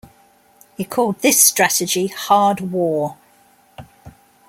He 0.77 0.83
called 0.85 1.19
this 1.19 1.43
strategy 1.43 2.07
hard 2.07 2.59
war. 2.71 3.17